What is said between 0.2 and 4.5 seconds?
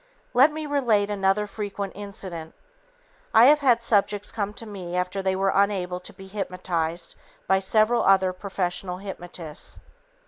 Let me relate another frequent incident. I have had subjects